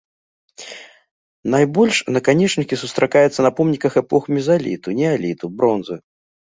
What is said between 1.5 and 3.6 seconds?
Найбольш наканечнікі сустракаюцца на